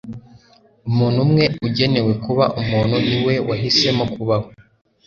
[0.89, 4.49] umuntu umwe ugenewe kuba umuntu ni we wahisemo kuba we